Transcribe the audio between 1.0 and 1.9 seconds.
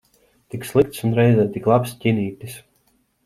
un reizē tik